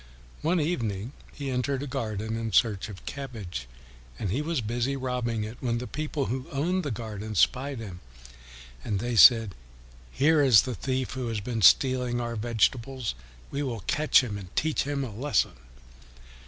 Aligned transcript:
One 0.41 0.59
evening 0.59 1.11
he 1.31 1.51
entered 1.51 1.83
a 1.83 1.85
garden 1.85 2.35
in 2.35 2.53
search 2.53 2.89
of 2.89 3.05
cabbage, 3.05 3.67
and 4.17 4.31
he 4.31 4.41
was 4.41 4.59
busy 4.59 4.95
robbing 4.95 5.43
it, 5.43 5.57
when 5.59 5.77
the 5.77 5.85
people 5.85 6.25
who 6.25 6.47
owned 6.49 6.81
the 6.83 6.89
garden 6.89 7.35
spied 7.35 7.77
him. 7.77 7.99
And 8.83 8.97
they 8.97 9.15
said, 9.15 9.53
"Here 10.11 10.41
is 10.41 10.63
the 10.63 10.73
thief 10.73 11.11
who 11.11 11.27
has 11.27 11.39
been 11.39 11.61
stealing 11.61 12.19
our 12.19 12.35
vegetables. 12.35 13.13
We 13.51 13.61
will 13.61 13.81
catch 13.81 14.23
him 14.23 14.39
and 14.39 14.55
teach 14.55 14.85
him 14.85 15.03
a 15.03 15.13
lesson." 15.15 15.53